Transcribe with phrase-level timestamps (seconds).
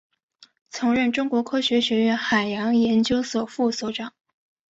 [0.71, 4.11] 曾任中国科学院海洋研究所副所长。